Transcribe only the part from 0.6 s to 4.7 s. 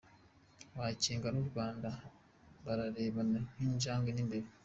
“Makenga n’u Rwanda bararebana nk’injangwe n’imbeba”